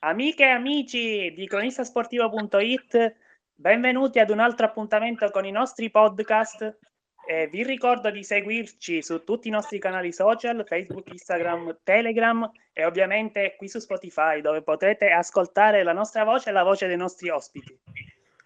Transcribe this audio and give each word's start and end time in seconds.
Amiche 0.00 0.44
e 0.44 0.50
amici 0.50 1.32
di 1.34 1.48
cronistasportivo.it, 1.48 3.16
benvenuti 3.52 4.20
ad 4.20 4.30
un 4.30 4.38
altro 4.38 4.66
appuntamento 4.66 5.28
con 5.30 5.44
i 5.44 5.50
nostri 5.50 5.90
podcast. 5.90 6.78
Eh, 7.26 7.48
vi 7.48 7.64
ricordo 7.64 8.08
di 8.08 8.22
seguirci 8.22 9.02
su 9.02 9.24
tutti 9.24 9.48
i 9.48 9.50
nostri 9.50 9.80
canali 9.80 10.12
social, 10.12 10.64
Facebook, 10.64 11.10
Instagram, 11.10 11.80
Telegram 11.82 12.48
e 12.72 12.84
ovviamente 12.84 13.56
qui 13.58 13.66
su 13.68 13.80
Spotify, 13.80 14.40
dove 14.40 14.62
potrete 14.62 15.10
ascoltare 15.10 15.82
la 15.82 15.92
nostra 15.92 16.22
voce 16.22 16.50
e 16.50 16.52
la 16.52 16.62
voce 16.62 16.86
dei 16.86 16.96
nostri 16.96 17.30
ospiti. 17.30 17.76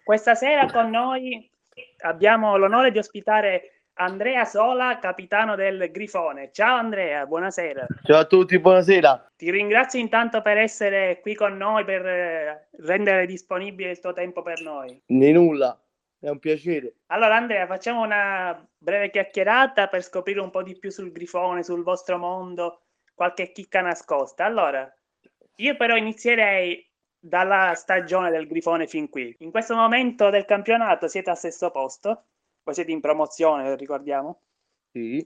Questa 0.03 0.33
sera 0.33 0.65
con 0.65 0.89
noi 0.89 1.47
abbiamo 1.99 2.57
l'onore 2.57 2.91
di 2.91 2.97
ospitare 2.97 3.72
Andrea 3.95 4.43
Sola, 4.43 4.97
capitano 4.97 5.55
del 5.55 5.91
Grifone. 5.91 6.49
Ciao 6.51 6.77
Andrea, 6.77 7.27
buonasera. 7.27 7.85
Ciao 8.03 8.17
a 8.17 8.25
tutti, 8.25 8.57
buonasera. 8.57 9.33
Ti 9.35 9.51
ringrazio 9.51 9.99
intanto 9.99 10.41
per 10.41 10.57
essere 10.57 11.19
qui 11.21 11.35
con 11.35 11.55
noi, 11.55 11.85
per 11.85 12.03
eh, 12.05 12.69
rendere 12.79 13.27
disponibile 13.27 13.91
il 13.91 13.99
tuo 13.99 14.11
tempo 14.11 14.41
per 14.41 14.61
noi. 14.61 14.99
Di 15.05 15.31
nulla, 15.31 15.79
è 16.19 16.27
un 16.27 16.39
piacere. 16.39 16.95
Allora 17.07 17.35
Andrea, 17.35 17.67
facciamo 17.67 18.01
una 18.01 18.67
breve 18.75 19.11
chiacchierata 19.11 19.87
per 19.87 20.01
scoprire 20.01 20.39
un 20.39 20.49
po' 20.49 20.63
di 20.63 20.77
più 20.79 20.89
sul 20.89 21.11
Grifone, 21.11 21.61
sul 21.61 21.83
vostro 21.83 22.17
mondo, 22.17 22.85
qualche 23.13 23.51
chicca 23.51 23.81
nascosta. 23.81 24.43
Allora, 24.43 24.91
io 25.57 25.75
però 25.77 25.95
inizierei 25.95 26.83
dalla 27.19 27.73
stagione 27.75 28.31
del 28.31 28.47
Grifone 28.47 28.87
fin 28.87 29.07
qui. 29.07 29.35
In 29.39 29.51
questo 29.51 29.75
momento 29.75 30.31
del 30.31 30.45
campionato 30.45 31.07
siete 31.07 31.29
al 31.29 31.37
sesto 31.37 31.69
posto 31.69 32.25
voi 32.63 32.73
siete 32.73 32.91
in 32.91 33.01
promozione, 33.01 33.75
ricordiamo? 33.75 34.41
Sì. 34.91 35.25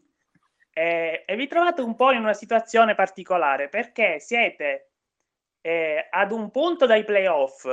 E, 0.72 1.23
e, 1.26 1.36
vi 1.36 1.48
trovate 1.48 1.82
un 1.82 1.96
po' 1.96 2.12
in 2.12 2.22
una 2.22 2.34
situazione 2.34 2.96
particolare 2.96 3.70
perché 3.70 4.20
siete 4.20 4.91
eh, 5.62 6.08
ad 6.10 6.32
un 6.32 6.52
punto 6.52 6.86
dai 6.86 7.04
playoff, 7.04 7.68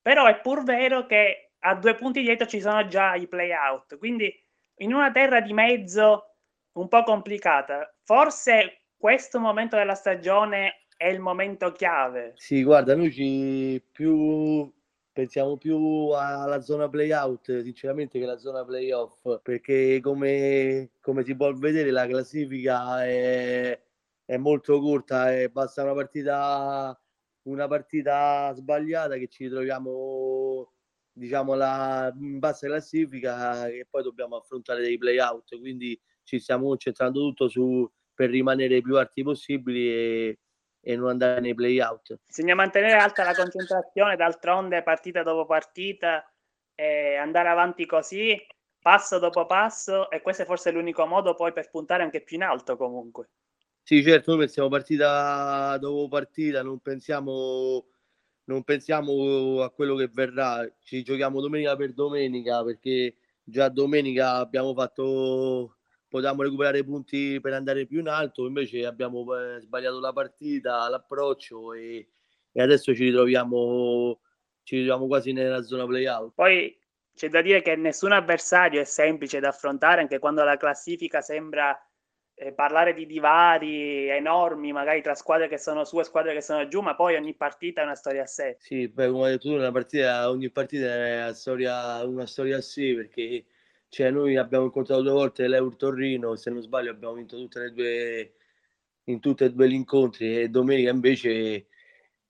però 0.00 0.26
è 0.26 0.40
pur 0.40 0.64
vero 0.64 1.06
che 1.06 1.52
a 1.60 1.74
due 1.74 1.94
punti 1.94 2.20
dietro 2.20 2.46
ci 2.46 2.60
sono 2.60 2.86
già 2.86 3.14
i 3.14 3.26
playout, 3.26 3.96
quindi 3.98 4.32
in 4.78 4.94
una 4.94 5.10
terra 5.10 5.40
di 5.40 5.52
mezzo 5.52 6.34
un 6.72 6.88
po' 6.88 7.02
complicata. 7.02 7.92
Forse 8.04 8.82
questo 8.96 9.40
momento 9.40 9.76
della 9.76 9.94
stagione 9.94 10.86
è 10.96 11.06
il 11.06 11.20
momento 11.20 11.72
chiave. 11.72 12.32
Sì, 12.36 12.62
guarda, 12.62 12.94
noi 12.96 13.12
ci 13.12 13.82
più 13.92 14.72
pensiamo 15.18 15.56
più 15.56 16.10
alla 16.10 16.60
zona 16.60 16.88
playout 16.88 17.62
sinceramente 17.62 18.20
che 18.20 18.24
alla 18.24 18.38
zona 18.38 18.64
playoff 18.64 19.40
perché 19.42 19.98
come, 20.00 20.90
come 21.00 21.24
si 21.24 21.34
può 21.34 21.52
vedere 21.54 21.90
la 21.90 22.06
classifica 22.06 23.04
è, 23.04 23.82
è 24.24 24.36
molto 24.36 24.78
corta 24.80 25.36
e 25.36 25.48
basta 25.48 25.82
una 25.82 25.94
partita 25.94 26.96
una 27.48 27.66
partita 27.66 28.52
sbagliata 28.54 29.16
che 29.16 29.26
ci 29.26 29.44
ritroviamo 29.44 30.72
diciamo 31.10 31.54
la 31.54 32.14
in 32.16 32.38
bassa 32.38 32.68
classifica 32.68 33.66
e 33.66 33.88
poi 33.90 34.04
dobbiamo 34.04 34.36
affrontare 34.36 34.80
dei 34.80 34.96
playout. 34.98 35.58
Quindi 35.58 36.00
ci 36.22 36.38
stiamo 36.38 36.68
concentrando 36.68 37.18
tutto 37.20 37.48
su 37.48 37.90
per 38.14 38.30
rimanere 38.30 38.80
più 38.82 38.96
alti 38.96 39.22
possibili 39.24 39.88
e, 39.88 40.38
e 40.80 40.96
non 40.96 41.08
andare 41.08 41.40
nei 41.40 41.54
playout. 41.54 42.18
Bisogna 42.26 42.54
mantenere 42.54 42.94
alta 42.94 43.24
la 43.24 43.34
concentrazione, 43.34 44.16
d'altronde 44.16 44.82
partita 44.82 45.22
dopo 45.22 45.46
partita, 45.46 46.24
e 46.74 47.16
andare 47.16 47.48
avanti 47.48 47.86
così, 47.86 48.40
passo 48.80 49.18
dopo 49.18 49.46
passo, 49.46 50.10
e 50.10 50.22
questo 50.22 50.42
è 50.42 50.46
forse 50.46 50.70
l'unico 50.70 51.04
modo 51.06 51.34
poi 51.34 51.52
per 51.52 51.70
puntare 51.70 52.02
anche 52.02 52.22
più 52.22 52.36
in 52.36 52.44
alto 52.44 52.76
comunque. 52.76 53.30
Sì, 53.82 54.02
certo, 54.02 54.30
noi 54.32 54.40
pensiamo 54.40 54.68
partita 54.68 55.76
dopo 55.78 56.08
partita, 56.08 56.62
non 56.62 56.78
pensiamo, 56.78 57.86
non 58.44 58.62
pensiamo 58.62 59.62
a 59.62 59.70
quello 59.70 59.96
che 59.96 60.08
verrà, 60.12 60.70
ci 60.80 61.02
giochiamo 61.02 61.40
domenica 61.40 61.74
per 61.74 61.94
domenica 61.94 62.62
perché 62.62 63.16
già 63.42 63.68
domenica 63.70 64.34
abbiamo 64.34 64.74
fatto 64.74 65.77
potevamo 66.08 66.42
recuperare 66.42 66.82
punti 66.84 67.38
per 67.40 67.52
andare 67.52 67.86
più 67.86 68.00
in 68.00 68.08
alto, 68.08 68.46
invece 68.46 68.84
abbiamo 68.86 69.24
eh, 69.36 69.60
sbagliato 69.60 70.00
la 70.00 70.12
partita, 70.12 70.88
l'approccio 70.88 71.74
e, 71.74 72.08
e 72.50 72.62
adesso 72.62 72.94
ci 72.94 73.04
ritroviamo, 73.04 74.20
ci 74.62 74.76
ritroviamo 74.76 75.06
quasi 75.06 75.32
nella 75.32 75.62
zona 75.62 75.86
playout. 75.86 76.32
Poi 76.34 76.76
c'è 77.14 77.28
da 77.28 77.42
dire 77.42 77.62
che 77.62 77.76
nessun 77.76 78.12
avversario 78.12 78.80
è 78.80 78.84
semplice 78.84 79.40
da 79.40 79.48
affrontare, 79.48 80.00
anche 80.00 80.18
quando 80.18 80.42
la 80.44 80.56
classifica 80.56 81.20
sembra 81.20 81.78
eh, 82.34 82.52
parlare 82.52 82.94
di 82.94 83.04
divari 83.04 84.08
enormi, 84.08 84.72
magari 84.72 85.02
tra 85.02 85.14
squadre 85.14 85.48
che 85.48 85.58
sono 85.58 85.84
su 85.84 85.98
e 85.98 86.04
squadre 86.04 86.32
che 86.32 86.40
sono 86.40 86.68
giù, 86.68 86.80
ma 86.80 86.94
poi 86.94 87.16
ogni 87.16 87.34
partita 87.34 87.80
è 87.80 87.84
una 87.84 87.96
storia 87.96 88.22
a 88.22 88.26
sé. 88.26 88.56
Sì, 88.60 88.88
beh, 88.88 89.10
come 89.10 89.24
hai 89.24 89.30
detto 89.32 89.48
tu, 89.48 89.54
una 89.54 89.72
partita, 89.72 90.30
ogni 90.30 90.48
partita 90.48 90.86
è 90.86 91.16
una 91.16 91.34
storia, 91.34 92.04
una 92.04 92.26
storia 92.26 92.58
a 92.58 92.62
sé 92.62 92.94
perché 92.94 93.44
cioè, 93.88 94.10
noi 94.10 94.36
abbiamo 94.36 94.66
incontrato 94.66 95.02
due 95.02 95.12
volte 95.12 95.48
l'Eur 95.48 95.76
Torrino, 95.76 96.36
se 96.36 96.50
non 96.50 96.60
sbaglio 96.60 96.90
abbiamo 96.90 97.14
vinto 97.14 97.36
tutte 97.36 97.60
le 97.60 97.72
due 97.72 98.32
in 99.04 99.20
tutti 99.20 99.44
e 99.44 99.52
due 99.52 99.68
gli 99.68 99.74
incontri 99.74 100.38
e 100.38 100.48
domenica 100.48 100.90
invece 100.90 101.66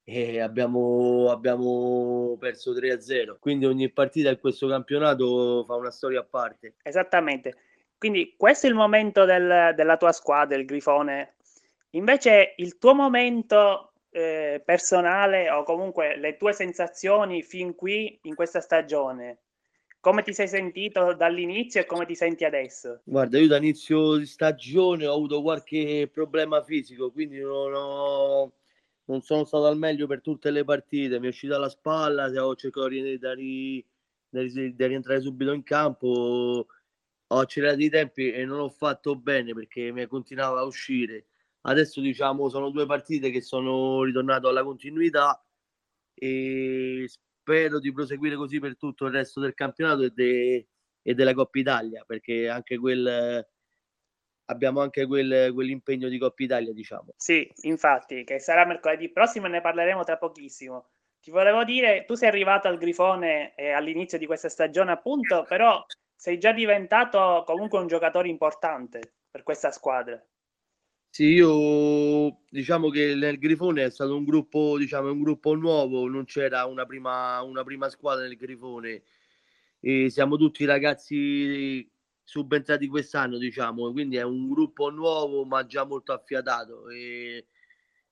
eh, 0.04 0.40
abbiamo, 0.40 1.30
abbiamo 1.30 2.36
perso 2.38 2.72
3-0. 2.72 3.38
Quindi 3.38 3.66
ogni 3.66 3.90
partita 3.90 4.30
in 4.30 4.38
questo 4.38 4.68
campionato 4.68 5.64
fa 5.64 5.74
una 5.74 5.90
storia 5.90 6.20
a 6.20 6.24
parte. 6.24 6.76
Esattamente. 6.82 7.56
Quindi 7.98 8.34
questo 8.36 8.66
è 8.66 8.70
il 8.70 8.76
momento 8.76 9.24
del, 9.24 9.72
della 9.74 9.96
tua 9.96 10.12
squadra, 10.12 10.56
il 10.56 10.64
Grifone. 10.64 11.34
Invece 11.90 12.54
il 12.58 12.78
tuo 12.78 12.94
momento 12.94 13.92
eh, 14.10 14.62
personale 14.64 15.50
o 15.50 15.64
comunque 15.64 16.16
le 16.16 16.36
tue 16.36 16.52
sensazioni 16.52 17.42
fin 17.42 17.74
qui 17.74 18.18
in 18.22 18.34
questa 18.34 18.60
stagione 18.60 19.40
come 20.08 20.22
ti 20.22 20.32
sei 20.32 20.48
sentito 20.48 21.12
dall'inizio 21.12 21.82
e 21.82 21.84
come 21.84 22.06
ti 22.06 22.14
senti 22.14 22.46
adesso? 22.46 23.02
Guarda, 23.04 23.38
io 23.38 23.46
da 23.46 23.58
inizio 23.58 24.16
di 24.16 24.24
stagione 24.24 25.06
ho 25.06 25.12
avuto 25.12 25.42
qualche 25.42 26.08
problema 26.10 26.64
fisico, 26.64 27.12
quindi 27.12 27.38
non, 27.40 27.74
ho, 27.74 28.52
non 29.04 29.20
sono 29.20 29.44
stato 29.44 29.66
al 29.66 29.76
meglio 29.76 30.06
per 30.06 30.22
tutte 30.22 30.50
le 30.50 30.64
partite. 30.64 31.20
Mi 31.20 31.26
è 31.26 31.28
uscita 31.28 31.58
la 31.58 31.68
spalla, 31.68 32.30
ho 32.42 32.56
cercato 32.56 32.88
di, 32.88 33.84
rientrare 34.30 35.20
subito 35.20 35.52
in 35.52 35.62
campo. 35.62 36.66
Ho 37.26 37.38
accelerato 37.38 37.82
i 37.82 37.90
tempi 37.90 38.32
e 38.32 38.46
non 38.46 38.60
ho 38.60 38.70
fatto 38.70 39.14
bene 39.14 39.52
perché 39.52 39.92
mi 39.92 40.06
continuava 40.06 40.60
a 40.60 40.64
uscire. 40.64 41.26
Adesso 41.60 42.00
diciamo 42.00 42.48
sono 42.48 42.70
due 42.70 42.86
partite 42.86 43.30
che 43.30 43.42
sono 43.42 44.02
ritornato 44.04 44.48
alla 44.48 44.64
continuità 44.64 45.38
e 46.14 47.04
spero 47.06 47.27
di 47.80 47.92
proseguire 47.92 48.36
così 48.36 48.60
per 48.60 48.76
tutto 48.76 49.06
il 49.06 49.12
resto 49.12 49.40
del 49.40 49.54
campionato 49.54 50.02
e, 50.02 50.10
de, 50.10 50.68
e 51.02 51.14
della 51.14 51.34
Coppa 51.34 51.58
Italia, 51.58 52.04
perché 52.06 52.48
anche 52.48 52.78
quel, 52.78 53.46
abbiamo 54.46 54.80
anche 54.80 55.06
quel, 55.06 55.52
quell'impegno 55.52 56.08
di 56.08 56.18
Coppa 56.18 56.42
Italia, 56.42 56.72
diciamo. 56.72 57.14
Sì, 57.16 57.50
infatti, 57.62 58.24
che 58.24 58.38
sarà 58.38 58.64
mercoledì 58.66 59.10
prossimo 59.10 59.46
e 59.46 59.50
ne 59.50 59.60
parleremo 59.60 60.04
tra 60.04 60.18
pochissimo. 60.18 60.90
Ti 61.20 61.30
volevo 61.30 61.64
dire, 61.64 62.04
tu 62.06 62.14
sei 62.14 62.28
arrivato 62.28 62.68
al 62.68 62.78
Grifone 62.78 63.54
eh, 63.54 63.70
all'inizio 63.70 64.18
di 64.18 64.26
questa 64.26 64.48
stagione, 64.48 64.92
appunto, 64.92 65.44
però 65.48 65.84
sei 66.14 66.38
già 66.38 66.52
diventato 66.52 67.42
comunque 67.46 67.78
un 67.78 67.86
giocatore 67.86 68.28
importante 68.28 69.14
per 69.30 69.42
questa 69.42 69.70
squadra. 69.70 70.22
Sì, 71.14 71.24
io 71.32 72.42
diciamo 72.48 72.90
che 72.90 73.14
nel 73.14 73.38
Grifone 73.38 73.84
è 73.84 73.90
stato 73.90 74.14
un 74.16 74.24
gruppo, 74.24 74.76
diciamo, 74.78 75.10
un 75.10 75.20
gruppo 75.22 75.54
nuovo, 75.54 76.06
non 76.06 76.24
c'era 76.26 76.64
una 76.66 76.84
prima, 76.86 77.40
una 77.42 77.64
prima 77.64 77.88
squadra 77.88 78.24
nel 78.24 78.36
Grifone 78.36 79.02
e 79.80 80.10
siamo 80.10 80.36
tutti 80.36 80.64
ragazzi 80.64 81.88
subentrati 82.22 82.86
quest'anno, 82.86 83.38
diciamo, 83.38 83.90
quindi 83.90 84.16
è 84.16 84.22
un 84.22 84.48
gruppo 84.48 84.90
nuovo 84.90 85.44
ma 85.44 85.64
già 85.66 85.84
molto 85.84 86.12
affiatato 86.12 86.88
e 86.90 87.46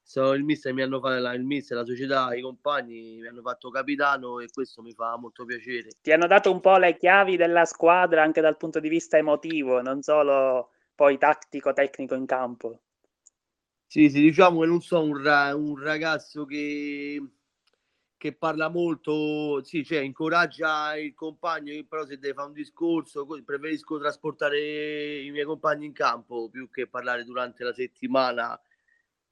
so, 0.02 0.32
il 0.32 0.42
mister 0.42 0.72
mi 0.72 0.82
hanno 0.82 0.98
fatto 1.00 1.32
il 1.34 1.44
mister, 1.44 1.76
la 1.76 1.84
società, 1.84 2.34
i 2.34 2.40
compagni 2.40 3.18
mi 3.20 3.26
hanno 3.28 3.42
fatto 3.42 3.70
capitano 3.70 4.40
e 4.40 4.48
questo 4.52 4.82
mi 4.82 4.92
fa 4.92 5.16
molto 5.16 5.44
piacere. 5.44 5.90
Ti 6.00 6.12
hanno 6.12 6.26
dato 6.26 6.50
un 6.50 6.60
po' 6.60 6.76
le 6.78 6.96
chiavi 6.96 7.36
della 7.36 7.66
squadra 7.66 8.22
anche 8.22 8.40
dal 8.40 8.56
punto 8.56 8.80
di 8.80 8.88
vista 8.88 9.16
emotivo, 9.18 9.80
non 9.82 10.02
solo 10.02 10.70
poi 10.94 11.18
tattico, 11.18 11.72
tecnico 11.72 12.14
in 12.14 12.24
campo. 12.26 12.80
Sì, 13.88 14.10
sì, 14.10 14.20
diciamo 14.20 14.60
che 14.60 14.66
non 14.66 14.80
so 14.82 15.00
un, 15.02 15.22
ra- 15.22 15.54
un 15.54 15.78
ragazzo 15.78 16.44
che, 16.44 17.22
che 18.16 18.34
parla 18.34 18.68
molto, 18.68 19.62
sì, 19.64 19.84
cioè 19.84 20.00
incoraggia 20.00 20.96
il 20.96 21.14
compagno, 21.14 21.72
però 21.88 22.04
se 22.04 22.18
deve 22.18 22.34
fare 22.34 22.48
un 22.48 22.52
discorso, 22.54 23.26
preferisco 23.44 23.98
trasportare 23.98 25.20
i 25.22 25.30
miei 25.30 25.44
compagni 25.44 25.86
in 25.86 25.92
campo 25.92 26.48
più 26.50 26.68
che 26.70 26.88
parlare 26.88 27.24
durante 27.24 27.62
la 27.64 27.72
settimana. 27.72 28.60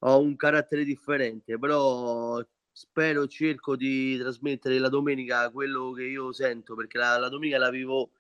Ho 0.00 0.20
un 0.20 0.36
carattere 0.36 0.84
differente, 0.84 1.58
però 1.58 2.40
spero, 2.72 3.26
cerco 3.26 3.76
di 3.76 4.16
trasmettere 4.18 4.78
la 4.78 4.88
domenica 4.88 5.50
quello 5.50 5.92
che 5.92 6.04
io 6.04 6.32
sento, 6.32 6.74
perché 6.74 6.98
la, 6.98 7.16
la 7.18 7.28
domenica 7.28 7.58
la 7.58 7.70
vivo 7.70 8.10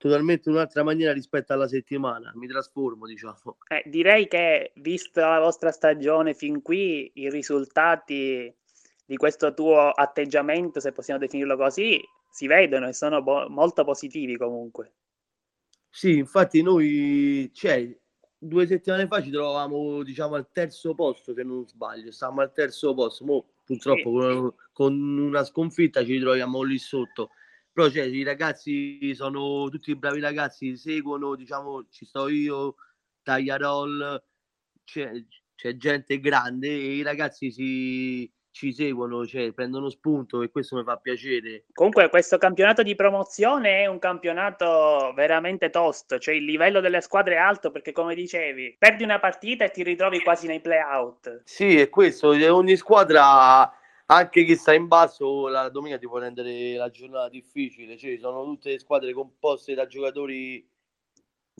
totalmente 0.00 0.48
un'altra 0.48 0.82
maniera 0.82 1.12
rispetto 1.12 1.52
alla 1.52 1.68
settimana, 1.68 2.32
mi 2.34 2.46
trasformo, 2.46 3.06
diciamo. 3.06 3.58
Eh, 3.68 3.82
direi 3.84 4.28
che, 4.28 4.72
vista 4.76 5.28
la 5.28 5.40
vostra 5.40 5.70
stagione 5.70 6.32
fin 6.32 6.62
qui, 6.62 7.10
i 7.16 7.28
risultati 7.28 8.50
di 9.04 9.16
questo 9.16 9.52
tuo 9.52 9.90
atteggiamento, 9.90 10.80
se 10.80 10.92
possiamo 10.92 11.20
definirlo 11.20 11.54
così, 11.58 12.00
si 12.30 12.46
vedono 12.46 12.88
e 12.88 12.94
sono 12.94 13.22
bo- 13.22 13.50
molto 13.50 13.84
positivi 13.84 14.38
comunque. 14.38 14.94
Sì, 15.90 16.16
infatti 16.16 16.62
noi, 16.62 17.50
cioè, 17.52 17.94
due 18.38 18.66
settimane 18.66 19.06
fa 19.06 19.22
ci 19.22 19.30
trovavamo, 19.30 20.02
diciamo, 20.02 20.34
al 20.34 20.48
terzo 20.50 20.94
posto, 20.94 21.34
se 21.34 21.42
non 21.42 21.68
sbaglio, 21.68 22.10
stavamo 22.10 22.40
al 22.40 22.54
terzo 22.54 22.94
posto, 22.94 23.26
Mo, 23.26 23.44
purtroppo 23.66 24.00
sì. 24.02 24.34
con, 24.34 24.54
con, 24.72 25.18
una 25.18 25.44
sconfitta 25.44 26.02
ci 26.06 26.18
troviamo 26.18 26.62
lì 26.62 26.78
sotto, 26.78 27.32
però 27.72 27.88
cioè, 27.88 28.04
i 28.04 28.22
ragazzi 28.22 29.14
sono 29.14 29.68
tutti 29.68 29.94
bravi 29.96 30.20
ragazzi, 30.20 30.76
seguono, 30.76 31.34
diciamo, 31.34 31.86
ci 31.90 32.04
sto 32.04 32.28
io, 32.28 32.74
Tagliarol, 33.22 34.22
c'è, 34.84 35.10
c'è 35.54 35.76
gente 35.76 36.20
grande 36.20 36.68
e 36.68 36.96
i 36.96 37.02
ragazzi 37.02 37.50
si 37.50 38.30
ci 38.52 38.72
seguono, 38.72 39.26
cioè 39.26 39.52
prendono 39.52 39.88
spunto 39.88 40.42
e 40.42 40.50
questo 40.50 40.76
mi 40.76 40.82
fa 40.82 40.96
piacere. 40.96 41.64
Comunque 41.72 42.08
questo 42.08 42.36
campionato 42.38 42.82
di 42.82 42.94
promozione 42.94 43.82
è 43.82 43.86
un 43.86 43.98
campionato 43.98 45.12
veramente 45.14 45.70
tosto, 45.70 46.18
cioè 46.18 46.34
il 46.34 46.44
livello 46.44 46.80
delle 46.80 47.00
squadre 47.00 47.34
è 47.34 47.38
alto 47.38 47.70
perché 47.70 47.92
come 47.92 48.14
dicevi, 48.14 48.76
perdi 48.78 49.04
una 49.04 49.20
partita 49.20 49.64
e 49.64 49.70
ti 49.70 49.82
ritrovi 49.82 50.20
quasi 50.20 50.46
nei 50.46 50.60
play-out. 50.60 51.42
Sì, 51.44 51.78
è 51.78 51.88
questo, 51.88 52.28
ogni 52.28 52.76
squadra 52.76 53.72
anche 54.12 54.44
chi 54.44 54.56
sta 54.56 54.74
in 54.74 54.88
basso 54.88 55.46
la 55.48 55.68
domenica 55.68 55.98
ti 55.98 56.08
può 56.08 56.18
rendere 56.18 56.74
la 56.74 56.90
giornata 56.90 57.28
difficile, 57.28 57.96
cioè 57.96 58.18
sono 58.18 58.44
tutte 58.44 58.78
squadre 58.78 59.12
composte 59.12 59.74
da 59.74 59.86
giocatori 59.86 60.68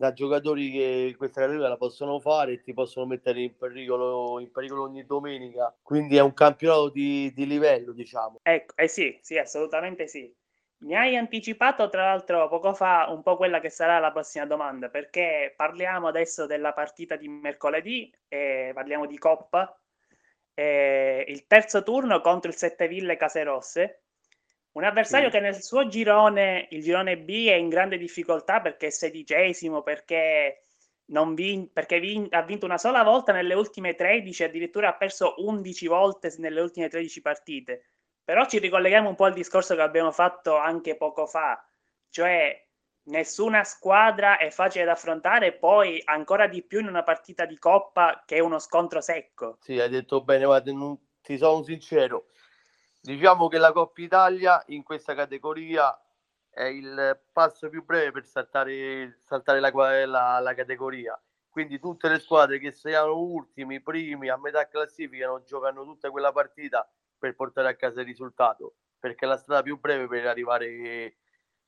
da 0.01 0.13
giocatori 0.15 0.71
che 0.71 1.15
questa 1.19 1.43
categoria 1.43 1.69
la 1.69 1.77
possono 1.77 2.19
fare 2.21 2.53
e 2.53 2.63
ti 2.63 2.73
possono 2.73 3.05
mettere 3.05 3.43
in 3.43 3.55
pericolo, 3.55 4.41
in 4.41 4.51
pericolo 4.51 4.85
ogni 4.85 5.05
domenica. 5.05 5.77
Quindi 5.83 6.17
è 6.17 6.21
un 6.21 6.33
campionato 6.33 6.89
di, 6.89 7.31
di 7.35 7.47
livello, 7.47 7.93
diciamo. 7.93 8.39
Ecco, 8.43 8.75
eh 8.77 8.89
sì, 8.89 9.19
sì, 9.21 9.37
assolutamente 9.37 10.09
sì. 10.09 10.35
Mi 10.79 10.97
hai 10.97 11.19
anticipato 11.19 11.91
tra 11.91 12.05
l'altro 12.05 12.49
poco 12.49 12.73
fa 12.73 13.09
un 13.11 13.23
po' 13.23 13.37
quella 13.37 13.61
che 13.61 13.69
sarà 13.69 13.99
la 13.99 14.11
prossima 14.11 14.47
domanda, 14.47 14.89
perché 14.89 15.53
parliamo 15.55 16.09
adesso 16.09 16.47
della 16.47 16.73
partita 16.73 17.17
di 17.17 17.29
mercoledì, 17.29 18.11
e 18.27 18.71
parliamo 18.73 19.05
di 19.05 19.19
Coppa, 19.19 19.79
il 20.55 21.47
terzo 21.47 21.83
turno 21.83 22.21
contro 22.21 22.51
il 22.51 22.57
Setteville 22.57 23.17
Caserosse, 23.17 24.03
un 24.73 24.85
avversario 24.85 25.31
sì. 25.31 25.37
che 25.37 25.41
nel 25.41 25.63
suo 25.63 25.89
girone, 25.89 26.69
il 26.71 26.83
girone 26.83 27.19
B, 27.19 27.47
è 27.49 27.55
in 27.55 27.69
grande 27.69 27.99
difficoltà 27.99 28.61
perché 28.61 28.87
è 28.87 28.91
sedicesimo, 28.91 29.83
perché, 29.83 30.65
vin- 31.07 31.73
perché 31.73 31.99
vin- 31.99 32.29
ha 32.31 32.43
vinto 32.43 32.67
una 32.67 32.79
sola 32.79 33.03
volta 33.03 33.33
nelle 33.33 33.55
ultime 33.55 33.95
13, 33.95 34.45
addirittura 34.45 34.89
ha 34.89 34.95
perso 34.95 35.35
11 35.39 35.87
volte 35.89 36.33
nelle 36.39 36.61
ultime 36.61 36.89
13 36.89 37.21
partite. 37.21 37.85
Però 38.23 38.47
ci 38.47 38.59
ricolleghiamo 38.59 39.09
un 39.09 39.17
po' 39.17 39.25
al 39.25 39.33
discorso 39.33 39.75
che 39.75 39.83
abbiamo 39.83 40.13
fatto 40.13 40.57
anche 40.57 40.97
poco 40.97 41.27
fa, 41.27 41.67
cioè 42.09 42.65
nessuna 43.05 43.65
squadra 43.65 44.39
è 44.39 44.51
facile 44.51 44.85
da 44.85 44.93
affrontare, 44.93 45.53
poi 45.53 46.01
ancora 46.05 46.47
di 46.47 46.63
più 46.63 46.81
in 46.81 46.89
una 46.89 47.03
partita 47.03 47.47
di 47.47 47.59
coppa 47.59 48.23
che 48.25 48.37
è 48.37 48.41
uno 48.41 48.59
scontro 48.59 49.01
secco. 49.01 49.59
Sì, 49.61 49.79
hai 49.79 49.89
detto 49.89 50.23
bene, 50.23 50.45
guarda, 50.45 50.73
non, 50.73 50.99
ti 51.21 51.37
sono 51.37 51.63
sincero 51.63 52.27
Diciamo 53.03 53.49
che 53.49 53.57
la 53.57 53.73
Coppa 53.73 54.03
Italia 54.03 54.63
in 54.67 54.83
questa 54.83 55.15
categoria 55.15 55.99
è 56.51 56.65
il 56.65 57.19
passo 57.33 57.71
più 57.71 57.83
breve 57.83 58.11
per 58.13 58.27
saltare, 58.27 59.17
saltare 59.25 59.59
la, 59.59 59.71
la, 60.05 60.39
la, 60.39 60.55
categoria. 60.55 61.19
Quindi 61.49 61.79
tutte 61.79 62.11
le 62.11 62.19
squadre 62.19 62.59
che 62.59 62.73
siano 62.73 63.17
ultimi, 63.17 63.81
primi, 63.81 64.29
a 64.29 64.37
metà 64.37 64.69
classifica 64.69 65.29
non 65.29 65.45
giocano 65.47 65.83
tutta 65.85 66.11
quella 66.11 66.31
partita 66.31 66.87
per 67.19 67.35
portare 67.35 67.69
a 67.69 67.75
casa 67.75 68.01
il 68.01 68.07
risultato, 68.07 68.75
perché 68.99 69.25
è 69.25 69.29
la 69.29 69.39
strada 69.39 69.63
più 69.63 69.81
breve 69.81 70.07
per 70.07 70.27
arrivare, 70.27 71.17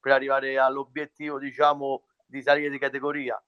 per 0.02 0.12
arrivare 0.12 0.58
all'obiettivo, 0.58 1.38
diciamo, 1.38 2.02
di 2.26 2.42
salire 2.42 2.68
di 2.68 2.78
categoria. 2.78 3.40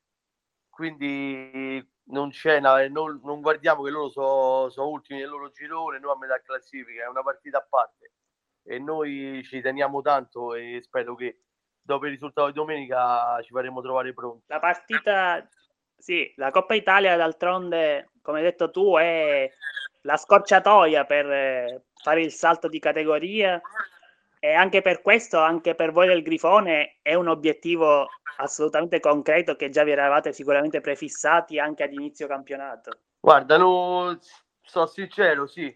Quindi 0.71 1.85
non 2.05 2.31
c'è, 2.31 2.61
non, 2.61 3.21
non 3.23 3.41
guardiamo 3.41 3.83
che 3.83 3.91
loro 3.91 4.09
sono 4.09 4.71
so 4.71 4.89
ultimi 4.89 5.19
nel 5.19 5.29
loro 5.29 5.51
girone, 5.51 5.99
noi 5.99 6.13
a 6.13 6.17
metà 6.17 6.41
classifica, 6.41 7.05
è 7.05 7.09
una 7.09 7.23
partita 7.23 7.59
a 7.59 7.67
parte 7.69 8.13
e 8.67 8.79
noi 8.79 9.43
ci 9.45 9.61
teniamo 9.61 10.01
tanto 10.01 10.55
e 10.55 10.81
spero 10.81 11.15
che 11.15 11.41
dopo 11.81 12.07
il 12.07 12.13
risultato 12.13 12.49
di 12.49 12.55
domenica 12.55 13.41
ci 13.43 13.53
faremo 13.53 13.83
trovare 13.83 14.15
pronti. 14.15 14.45
La 14.47 14.59
partita, 14.59 15.47
sì, 15.97 16.33
la 16.37 16.51
Coppa 16.51 16.75
Italia 16.75 17.17
d'altronde, 17.17 18.11
come 18.23 18.39
hai 18.39 18.45
detto 18.45 18.71
tu, 18.71 18.97
è 18.97 19.51
la 20.03 20.17
scorciatoia 20.17 21.05
per 21.05 21.83
fare 21.95 22.23
il 22.23 22.33
salto 22.33 22.69
di 22.69 22.79
categoria 22.79 23.61
e 24.45 24.53
anche 24.53 24.83
per 24.83 25.01
questo, 25.01 25.39
anche 25.39 25.75
per 25.75 25.91
voi 25.91 26.07
del 26.07 26.23
Grifone, 26.23 26.99
è 27.01 27.15
un 27.15 27.29
obiettivo 27.29 28.07
assolutamente 28.37 29.01
concreto 29.01 29.57
che 29.57 29.71
già 29.71 29.85
vi 29.85 29.93
eravate 29.93 30.35
sicuramente 30.35 30.83
prefissati 30.83 31.59
anche 31.59 31.83
ad 31.83 31.95
inizio 31.95 32.27
campionato? 32.27 32.91
Guarda, 33.21 33.57
no, 33.57 34.19
sono 34.61 34.85
sincero, 34.85 35.47
sì, 35.47 35.75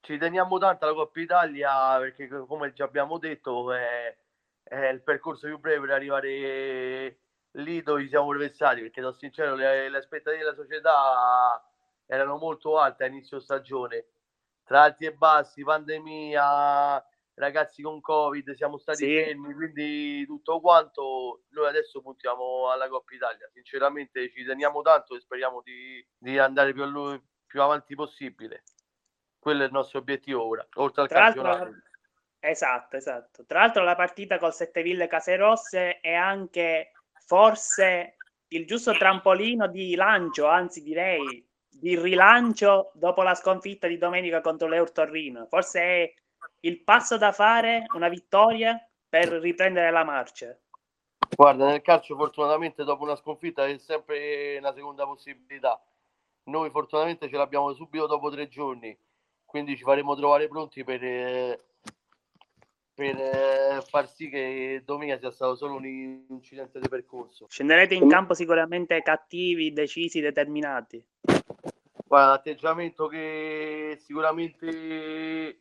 ci 0.00 0.16
teniamo 0.16 0.56
tanto 0.56 0.86
alla 0.86 0.94
Coppa 0.94 1.20
Italia 1.20 1.98
perché 1.98 2.28
come 2.46 2.72
già 2.72 2.84
abbiamo 2.84 3.18
detto 3.18 3.74
è, 3.74 4.16
è 4.62 4.86
il 4.86 5.02
percorso 5.02 5.46
più 5.46 5.58
breve 5.58 5.80
per 5.80 5.90
arrivare 5.90 7.18
lì 7.50 7.82
dove 7.82 8.00
ci 8.00 8.08
siamo 8.08 8.28
prefissati 8.28 8.80
perché 8.80 9.02
sono 9.02 9.12
sincero 9.12 9.54
le, 9.54 9.90
le 9.90 9.98
aspettative 9.98 10.44
della 10.44 10.54
società 10.54 11.62
erano 12.06 12.38
molto 12.38 12.78
alte 12.78 13.04
a 13.04 13.08
inizio 13.08 13.38
stagione 13.38 14.06
tra 14.64 14.84
alti 14.84 15.04
e 15.04 15.12
bassi, 15.12 15.62
pandemia, 15.62 17.04
ragazzi 17.38 17.82
con 17.82 18.00
Covid, 18.00 18.52
siamo 18.52 18.78
stati 18.78 19.04
sì. 19.04 19.14
fermi, 19.14 19.54
quindi 19.54 20.26
tutto 20.26 20.60
quanto 20.60 21.44
noi 21.50 21.68
adesso 21.68 22.00
puntiamo 22.00 22.70
alla 22.70 22.88
Coppa 22.88 23.14
Italia. 23.14 23.48
Sinceramente 23.52 24.30
ci 24.30 24.44
teniamo 24.44 24.82
tanto 24.82 25.14
e 25.16 25.20
speriamo 25.20 25.62
di, 25.62 26.04
di 26.18 26.38
andare 26.38 26.72
più, 26.72 26.84
lui, 26.84 27.20
più, 27.46 27.62
avanti 27.62 27.94
possibile. 27.94 28.64
Quello 29.38 29.62
è 29.62 29.66
il 29.66 29.72
nostro 29.72 30.00
obiettivo 30.00 30.46
ora, 30.46 30.66
oltre 30.74 31.02
al 31.02 31.08
Tra 31.08 31.20
campionato. 31.20 31.70
Esatto, 32.40 32.96
esatto. 32.96 33.44
Tra 33.46 33.60
l'altro 33.60 33.82
la 33.82 33.96
partita 33.96 34.38
col 34.38 34.54
Setteville 34.54 35.08
Case 35.08 35.36
Rosse 35.36 36.00
è 36.00 36.12
anche 36.12 36.92
forse 37.26 38.16
il 38.48 38.66
giusto 38.66 38.92
trampolino 38.92 39.66
di 39.68 39.94
lancio, 39.94 40.46
anzi 40.46 40.82
direi 40.82 41.46
di 41.68 41.98
rilancio 41.98 42.90
dopo 42.94 43.22
la 43.22 43.34
sconfitta 43.34 43.86
di 43.86 43.98
domenica 43.98 44.40
contro 44.40 44.68
l'Eur 44.68 44.90
Torrino. 44.90 45.46
Forse 45.46 45.80
è 45.80 46.14
il 46.60 46.82
passo 46.82 47.16
da 47.16 47.32
fare, 47.32 47.84
una 47.94 48.08
vittoria 48.08 48.78
per 49.08 49.28
riprendere 49.28 49.90
la 49.90 50.04
marcia? 50.04 50.56
Guarda, 51.36 51.66
nel 51.66 51.82
calcio 51.82 52.16
fortunatamente 52.16 52.84
dopo 52.84 53.04
una 53.04 53.16
sconfitta 53.16 53.66
è 53.66 53.78
sempre 53.78 54.56
una 54.58 54.72
seconda 54.72 55.04
possibilità. 55.04 55.80
Noi 56.44 56.70
fortunatamente 56.70 57.28
ce 57.28 57.36
l'abbiamo 57.36 57.72
subito 57.74 58.06
dopo 58.06 58.30
tre 58.30 58.48
giorni, 58.48 58.96
quindi 59.44 59.76
ci 59.76 59.82
faremo 59.82 60.16
trovare 60.16 60.48
pronti 60.48 60.82
per, 60.82 61.00
per 62.94 63.16
eh, 63.20 63.82
far 63.86 64.08
sì 64.08 64.30
che 64.30 64.82
domenica 64.84 65.18
sia 65.18 65.30
stato 65.30 65.54
solo 65.56 65.74
un 65.74 65.84
incidente 65.84 66.80
di 66.80 66.88
percorso. 66.88 67.46
Scenderete 67.48 67.94
in 67.94 68.08
campo 68.08 68.32
sicuramente 68.32 69.02
cattivi, 69.02 69.72
decisi, 69.72 70.20
determinati. 70.20 71.04
Guarda, 72.06 72.30
l'atteggiamento 72.30 73.06
che 73.06 73.98
sicuramente 74.00 75.60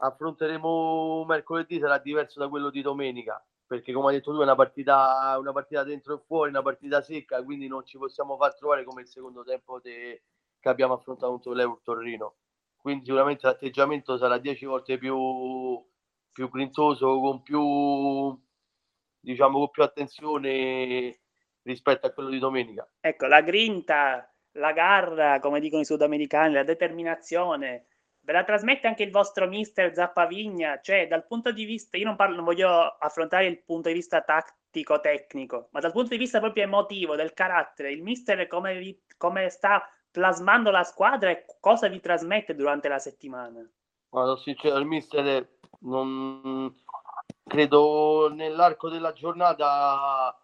affronteremo 0.00 1.24
mercoledì 1.26 1.78
sarà 1.78 1.98
diverso 1.98 2.40
da 2.40 2.48
quello 2.48 2.70
di 2.70 2.82
domenica 2.82 3.42
perché 3.70 3.92
come 3.92 4.08
hai 4.08 4.14
detto 4.14 4.32
tu 4.32 4.40
è 4.40 4.42
una 4.42 4.56
partita, 4.56 5.36
una 5.38 5.52
partita 5.52 5.84
dentro 5.84 6.16
e 6.16 6.22
fuori, 6.26 6.50
una 6.50 6.60
partita 6.60 7.02
secca, 7.02 7.40
quindi 7.44 7.68
non 7.68 7.86
ci 7.86 7.98
possiamo 7.98 8.36
far 8.36 8.56
trovare 8.56 8.82
come 8.82 9.02
il 9.02 9.06
secondo 9.06 9.44
tempo 9.44 9.78
de, 9.78 10.24
che 10.58 10.68
abbiamo 10.68 10.94
affrontato 10.94 11.30
contro 11.30 11.52
l'Euro 11.52 11.80
Torrino. 11.84 12.34
Quindi 12.76 13.04
sicuramente 13.04 13.46
l'atteggiamento 13.46 14.16
sarà 14.16 14.38
dieci 14.38 14.64
volte 14.64 14.98
più, 14.98 15.80
più 16.32 16.48
grintoso, 16.48 17.20
con 17.20 17.42
più, 17.42 18.36
diciamo, 19.20 19.58
con 19.58 19.70
più 19.70 19.84
attenzione 19.84 21.20
rispetto 21.62 22.08
a 22.08 22.10
quello 22.10 22.30
di 22.30 22.40
domenica. 22.40 22.90
Ecco, 22.98 23.26
la 23.26 23.40
grinta, 23.40 24.34
la 24.54 24.72
garra, 24.72 25.38
come 25.38 25.60
dicono 25.60 25.82
i 25.82 25.84
sudamericani, 25.84 26.54
la 26.54 26.64
determinazione, 26.64 27.86
ve 28.30 28.32
la 28.32 28.44
trasmette 28.44 28.86
anche 28.86 29.02
il 29.02 29.10
vostro 29.10 29.48
mister 29.48 29.92
Zappavigna, 29.92 30.80
cioè 30.80 31.08
dal 31.08 31.26
punto 31.26 31.50
di 31.50 31.64
vista, 31.64 31.96
io 31.96 32.04
non, 32.04 32.14
parlo, 32.14 32.36
non 32.36 32.44
voglio 32.44 32.68
affrontare 32.70 33.46
il 33.46 33.60
punto 33.60 33.88
di 33.88 33.94
vista 33.94 34.22
tattico, 34.22 35.00
tecnico, 35.00 35.68
ma 35.72 35.80
dal 35.80 35.90
punto 35.90 36.10
di 36.10 36.16
vista 36.16 36.38
proprio 36.38 36.62
emotivo, 36.62 37.16
del 37.16 37.34
carattere, 37.34 37.90
il 37.90 38.02
mister 38.02 38.46
come, 38.46 38.78
vi, 38.78 38.96
come 39.16 39.48
sta 39.48 39.82
plasmando 40.12 40.70
la 40.70 40.84
squadra 40.84 41.30
e 41.30 41.44
cosa 41.58 41.88
vi 41.88 41.98
trasmette 41.98 42.54
durante 42.54 42.88
la 42.88 43.00
settimana? 43.00 43.68
Guarda, 44.08 44.36
sincero, 44.36 44.78
il 44.78 44.86
mister 44.86 45.48
non 45.80 46.72
credo 47.44 48.32
nell'arco 48.32 48.88
della 48.88 49.12
giornata 49.12 50.36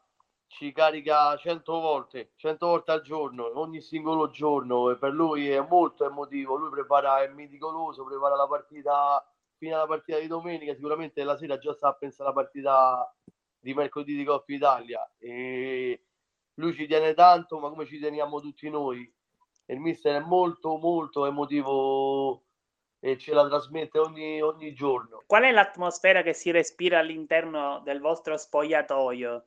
ci 0.47 0.73
carica 0.73 1.37
100 1.37 1.81
volte, 1.81 2.33
100 2.37 2.67
volte 2.67 2.93
al 2.93 3.03
giorno, 3.03 3.59
ogni 3.59 3.81
singolo 3.81 4.31
giorno 4.31 4.91
e 4.91 4.97
per 4.97 5.13
lui 5.13 5.51
è 5.51 5.61
molto 5.61 6.05
emotivo, 6.05 6.57
lui 6.57 6.71
prepara, 6.71 7.23
è 7.23 7.29
meticoloso, 7.29 8.05
prepara 8.05 8.37
la 8.37 8.47
partita 8.47 9.27
fino 9.59 9.75
alla 9.75 9.87
partita 9.87 10.19
di 10.19 10.27
domenica, 10.27 10.75
sicuramente 10.75 11.23
la 11.25 11.37
sera 11.37 11.59
già 11.59 11.73
sta 11.73 11.89
a 11.89 11.95
pensare 11.95 12.29
alla 12.31 12.39
partita 12.39 13.15
di 13.59 13.75
mercoledì 13.75 14.17
di 14.17 14.25
Coppa 14.25 14.53
Italia 14.53 15.11
e 15.19 16.05
lui 16.55 16.75
ci 16.75 16.87
tiene 16.87 17.15
tanto, 17.15 17.59
ma 17.59 17.69
come 17.69 17.87
ci 17.87 17.99
teniamo 17.99 18.41
tutti 18.41 18.69
noi. 18.71 19.13
Il 19.67 19.81
mister 19.81 20.23
è 20.23 20.25
molto 20.25 20.77
molto 20.77 21.27
emotivo 21.27 22.45
e 23.01 23.19
ce 23.19 23.35
la 23.35 23.47
trasmette 23.47 23.99
ogni, 23.99 24.41
ogni 24.41 24.73
giorno. 24.73 25.25
Qual 25.27 25.43
è 25.43 25.51
l'atmosfera 25.51 26.23
che 26.23 26.33
si 26.33 26.51
respira 26.51 27.01
all'interno 27.01 27.81
del 27.85 28.01
vostro 28.01 28.37
spogliatoio? 28.37 29.47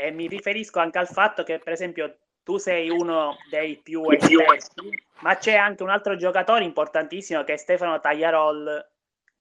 E 0.00 0.10
mi 0.10 0.28
riferisco 0.28 0.78
anche 0.78 0.96
al 0.96 1.08
fatto 1.08 1.42
che, 1.42 1.58
per 1.58 1.74
esempio, 1.74 2.16
tu 2.42 2.56
sei 2.56 2.88
uno 2.88 3.36
dei 3.50 3.76
più 3.76 4.08
esperti, 4.08 5.04
ma 5.20 5.36
c'è 5.36 5.56
anche 5.56 5.82
un 5.82 5.90
altro 5.90 6.16
giocatore 6.16 6.64
importantissimo 6.64 7.44
che 7.44 7.52
è 7.52 7.56
Stefano 7.58 8.00
Tagliarol, 8.00 8.88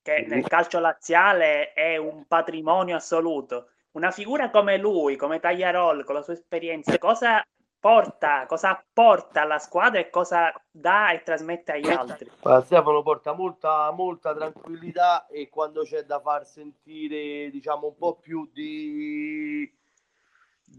che 0.01 0.25
nel 0.27 0.45
calcio 0.45 0.79
laziale 0.79 1.71
è 1.71 1.95
un 1.95 2.25
patrimonio 2.27 2.97
assoluto. 2.97 3.69
Una 3.91 4.11
figura 4.11 4.49
come 4.49 4.77
lui, 4.77 5.15
come 5.15 5.39
Tagliarol, 5.39 6.03
con 6.03 6.15
la 6.15 6.21
sua 6.21 6.33
esperienza, 6.33 6.97
cosa 6.97 7.41
porta, 7.79 8.45
cosa 8.45 8.71
apporta 8.71 9.43
alla 9.43 9.59
squadra 9.59 10.01
e 10.01 10.09
cosa 10.09 10.53
dà 10.69 11.11
e 11.11 11.23
trasmette 11.23 11.71
agli 11.71 11.89
altri? 11.89 12.29
Stefano 12.65 13.01
porta 13.01 13.31
molta, 13.31 13.89
molta 13.91 14.35
tranquillità 14.35 15.25
e 15.27 15.47
quando 15.47 15.83
c'è 15.83 16.03
da 16.03 16.19
far 16.19 16.45
sentire, 16.45 17.49
diciamo, 17.49 17.87
un 17.87 17.95
po' 17.95 18.17
più 18.17 18.49
di 18.51 19.78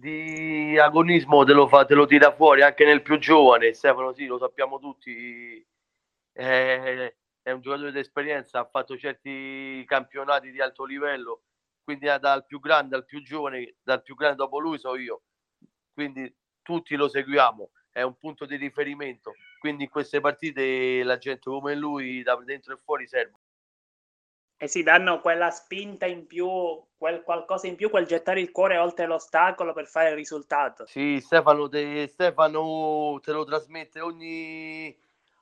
di 0.01 0.79
agonismo 0.79 1.45
te 1.45 1.53
lo, 1.53 1.69
fa, 1.69 1.85
te 1.85 1.95
lo 1.95 2.07
tira 2.07 2.33
fuori 2.33 2.63
anche 2.63 2.85
nel 2.85 3.03
più 3.03 3.19
giovane. 3.19 3.75
Stefano, 3.75 4.13
sì, 4.15 4.27
lo 4.27 4.39
sappiamo 4.39 4.79
tutti, 4.79 5.65
è, 6.33 7.15
è 7.43 7.51
un 7.51 7.61
giocatore 7.61 7.93
d'esperienza, 7.93 8.61
ha 8.61 8.65
fatto 8.65 8.97
certi 8.97 9.85
campionati 9.87 10.51
di 10.51 10.61
alto 10.61 10.85
livello, 10.85 11.43
quindi 11.85 12.07
dal 12.19 12.47
più 12.47 12.61
grande 12.61 12.97
al 12.97 13.05
più 13.05 13.23
giovane, 13.23 13.77
dal 13.83 14.03
più 14.03 14.15
grande 14.15 14.37
dopo 14.37 14.59
lui 14.59 14.79
so 14.79 14.97
io. 14.97 15.23
Quindi 15.93 16.35
tutti 16.63 16.97
lo 16.97 17.09
seguiamo, 17.09 17.71
è 17.91 18.01
un 18.01 18.17
punto 18.17 18.47
di 18.47 18.57
riferimento. 18.57 19.35
Quindi 19.59 19.85
in 19.85 19.91
queste 19.91 20.21
partite 20.21 21.03
la 21.03 21.19
gente 21.19 21.51
come 21.51 21.75
lui 21.75 22.23
da 22.23 22.37
dentro 22.43 22.73
e 22.73 22.79
fuori 22.83 23.07
serve 23.07 23.39
e 24.63 24.69
si 24.69 24.83
danno 24.83 25.23
quella 25.23 25.49
spinta 25.49 26.05
in 26.05 26.27
più, 26.27 26.47
quel 26.99 27.23
qualcosa 27.23 27.67
in 27.67 27.77
più, 27.77 27.89
quel 27.89 28.05
gettare 28.05 28.43
il 28.43 28.51
cuore 28.51 28.77
oltre 28.77 29.07
l'ostacolo 29.07 29.73
per 29.73 29.87
fare 29.87 30.11
il 30.11 30.17
risultato. 30.17 30.85
Sì, 30.85 31.19
Stefano 31.19 31.67
te, 31.67 32.07
Stefano 32.09 33.19
te 33.23 33.33
lo 33.33 33.45
trasmette 33.45 34.01
ogni, 34.01 34.95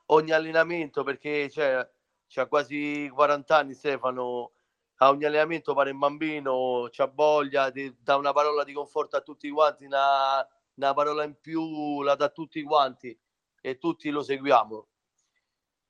ogni 0.07 0.31
allenamento 0.31 1.03
perché 1.03 1.51
cioè, 1.51 1.85
c'ha 2.29 2.47
quasi 2.47 3.11
40 3.13 3.57
anni 3.57 3.75
Stefano, 3.75 4.53
a 4.99 5.09
ogni 5.09 5.25
allenamento 5.25 5.75
pare 5.75 5.91
un 5.91 5.99
bambino, 5.99 6.87
c'ha 6.89 7.11
voglia, 7.13 7.73
ti 7.73 7.93
dà 8.01 8.15
una 8.15 8.33
parola 8.33 8.63
di 8.63 8.73
conforto 8.73 9.17
a 9.17 9.21
tutti 9.21 9.51
quanti, 9.51 9.85
una, 9.85 10.47
una 10.75 10.95
parola 10.95 11.25
in 11.25 11.35
più 11.41 12.03
la 12.03 12.15
dà 12.15 12.27
a 12.27 12.31
tutti 12.31 12.63
quanti 12.63 13.19
e 13.61 13.79
tutti 13.79 14.11
lo 14.11 14.23
seguiamo 14.23 14.87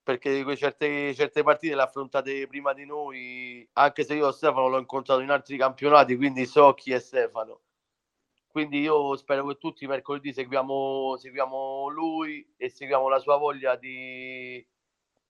perché 0.08 0.56
certe, 0.56 1.12
certe 1.14 1.42
partite 1.42 1.74
le 1.74 1.82
affrontate 1.82 2.46
prima 2.46 2.72
di 2.72 2.86
noi, 2.86 3.68
anche 3.74 4.04
se 4.04 4.14
io 4.14 4.32
Stefano 4.32 4.68
l'ho 4.68 4.78
incontrato 4.78 5.20
in 5.20 5.28
altri 5.28 5.58
campionati, 5.58 6.16
quindi 6.16 6.46
so 6.46 6.72
chi 6.72 6.92
è 6.92 6.98
Stefano. 6.98 7.60
Quindi 8.46 8.80
io 8.80 9.14
spero 9.16 9.46
che 9.46 9.58
tutti 9.58 9.86
mercoledì 9.86 10.32
seguiamo, 10.32 11.18
seguiamo 11.18 11.88
lui 11.88 12.54
e 12.56 12.70
seguiamo 12.70 13.06
la 13.10 13.18
sua 13.18 13.36
voglia 13.36 13.76
di, 13.76 14.66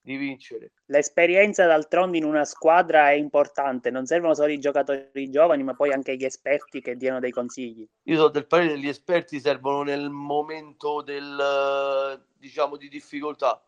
di 0.00 0.16
vincere. 0.16 0.70
L'esperienza 0.84 1.66
d'altronde 1.66 2.16
in 2.16 2.24
una 2.24 2.44
squadra 2.44 3.10
è 3.10 3.14
importante, 3.14 3.90
non 3.90 4.06
servono 4.06 4.34
solo 4.34 4.52
i 4.52 4.60
giocatori 4.60 5.28
giovani, 5.28 5.64
ma 5.64 5.74
poi 5.74 5.90
anche 5.90 6.14
gli 6.14 6.24
esperti 6.24 6.80
che 6.80 6.96
diano 6.96 7.18
dei 7.18 7.32
consigli. 7.32 7.84
Io 8.04 8.16
sono 8.16 8.28
del 8.28 8.46
parere 8.46 8.74
che 8.74 8.78
gli 8.78 8.88
esperti 8.88 9.40
servono 9.40 9.82
nel 9.82 10.08
momento 10.08 11.02
del, 11.02 12.24
diciamo, 12.38 12.76
di 12.76 12.88
difficoltà 12.88 13.60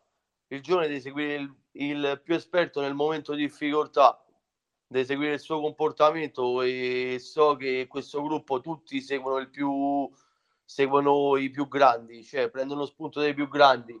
il 0.51 0.61
giovane 0.61 0.87
deve 0.87 0.99
seguire 0.99 1.35
il, 1.35 1.55
il 1.73 2.21
più 2.23 2.35
esperto 2.35 2.81
nel 2.81 2.93
momento 2.93 3.33
di 3.33 3.43
difficoltà, 3.43 4.23
deve 4.85 5.05
seguire 5.05 5.33
il 5.33 5.39
suo 5.39 5.61
comportamento 5.61 6.61
e 6.61 7.17
so 7.19 7.55
che 7.55 7.87
questo 7.87 8.21
gruppo 8.21 8.59
tutti 8.59 9.01
seguono 9.01 9.37
il 9.37 9.49
più 9.49 10.09
seguono 10.65 11.37
i 11.37 11.49
più 11.49 11.67
grandi, 11.67 12.23
cioè 12.23 12.49
prendono 12.49 12.85
spunto 12.85 13.19
dei 13.19 13.33
più 13.33 13.47
grandi 13.49 13.99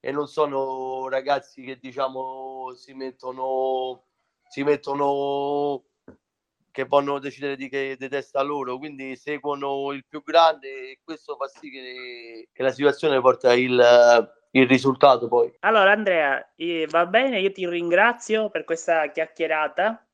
e 0.00 0.10
non 0.10 0.26
sono 0.28 1.08
ragazzi 1.08 1.62
che 1.62 1.78
diciamo 1.78 2.74
si 2.74 2.92
mettono 2.92 4.04
si 4.48 4.62
mettono 4.62 5.84
che 6.70 6.86
possono 6.86 7.18
decidere 7.18 7.56
di 7.56 7.68
che 7.68 7.96
di 7.98 8.08
testa 8.08 8.42
loro, 8.42 8.78
quindi 8.78 9.16
seguono 9.16 9.92
il 9.92 10.04
più 10.06 10.22
grande 10.22 10.68
e 10.92 11.00
questo 11.04 11.36
fa 11.36 11.46
sì 11.48 11.70
che, 11.70 12.48
che 12.52 12.62
la 12.62 12.72
situazione 12.72 13.20
porta 13.20 13.52
il 13.54 13.78
il 14.52 14.66
risultato 14.66 15.28
poi. 15.28 15.52
Allora 15.60 15.92
Andrea, 15.92 16.46
va 16.88 17.06
bene, 17.06 17.40
io 17.40 17.52
ti 17.52 17.68
ringrazio 17.68 18.50
per 18.50 18.64
questa 18.64 19.10
chiacchierata. 19.10 20.06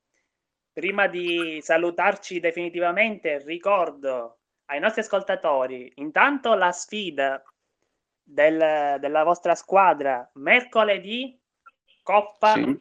Prima 0.73 1.09
di 1.09 1.59
salutarci 1.61 2.39
definitivamente, 2.39 3.43
ricordo 3.45 4.39
ai 4.67 4.81
nostri 4.81 5.01
ascoltatori 5.01 5.91
intanto 5.97 6.55
la 6.55 6.71
sfida 6.73 7.43
del, 8.23 8.97
della 9.01 9.25
vostra 9.25 9.55
squadra 9.55 10.29
mercoledì 10.35 11.37
Coppa 12.03 12.55
sì. 12.55 12.81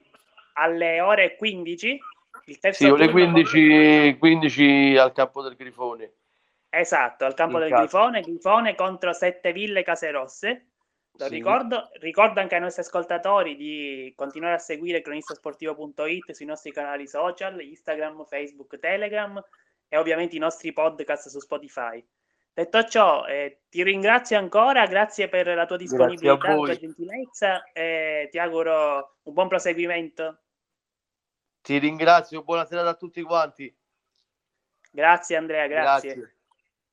alle 0.54 1.02
ore 1.02 1.36
15. 1.36 2.00
Il 2.46 2.60
terzo 2.60 2.84
sì, 2.86 2.90
ore 2.90 3.10
15, 3.10 4.16
15 4.18 4.96
al 4.98 5.12
campo 5.12 5.42
del 5.42 5.56
Grifone. 5.56 6.14
Esatto, 6.70 7.26
al 7.26 7.34
campo 7.34 7.58
In 7.58 7.64
del 7.64 7.72
caso. 7.72 7.82
Grifone, 7.82 8.22
Grifone 8.22 8.76
contro 8.76 9.12
Sette 9.12 9.52
Ville 9.52 9.84
Caserosse. 9.84 10.68
Lo 11.18 11.26
sì. 11.26 11.34
ricordo, 11.34 11.90
ricordo 12.00 12.40
anche 12.40 12.56
ai 12.56 12.62
nostri 12.62 12.84
ascoltatori 12.84 13.56
di 13.56 14.14
continuare 14.16 14.56
a 14.56 14.60
seguire 14.60 15.02
cronistasportivo.it 15.02 16.32
sui 16.32 16.46
nostri 16.46 16.72
canali 16.72 17.08
social, 17.08 17.60
Instagram, 17.60 18.26
Facebook, 18.26 18.78
Telegram 18.78 19.44
e 19.88 19.98
ovviamente 19.98 20.36
i 20.36 20.40
nostri 20.40 20.72
podcast 20.74 21.30
su 21.30 21.40
Spotify. 21.40 22.06
Detto 22.54 22.84
ciò, 22.86 23.26
eh, 23.26 23.62
ti 23.70 23.84
ringrazio 23.84 24.38
ancora, 24.38 24.86
grazie 24.86 25.28
per 25.28 25.48
la 25.48 25.66
tua 25.66 25.78
disponibilità, 25.78 26.48
la 26.48 26.56
tua 26.56 26.76
gentilezza 26.76 27.64
e 27.72 28.28
ti 28.32 28.40
auguro 28.40 29.18
un 29.24 29.34
buon 29.34 29.48
proseguimento. 29.48 30.40
Ti 31.62 31.78
ringrazio, 31.78 32.44
buonasera 32.44 32.88
a 32.88 32.96
tutti 32.96 33.22
quanti. 33.22 33.76
Grazie 34.92 35.36
Andrea, 35.36 35.68
grazie. 35.68 36.14
grazie. 36.14 36.37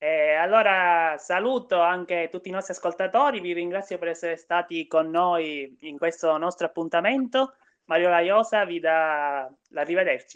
Eh, 0.07 0.35
allora 0.35 1.17
saluto 1.17 1.81
anche 1.81 2.29
tutti 2.31 2.51
i 2.51 2.53
nostri 2.53 2.75
ascoltatori, 2.75 3.41
vi 3.41 3.55
ringrazio 3.55 3.97
per 3.97 4.09
essere 4.09 4.37
stati 4.37 4.87
con 4.87 5.09
noi 5.09 5.79
in 5.81 5.97
questo 5.97 6.37
nostro 6.37 6.67
appuntamento. 6.67 7.55
Mario 7.87 8.11
Laiosa 8.11 8.67
vi 8.67 8.81
dà 8.81 9.51
l'arrivederci. 9.71 10.33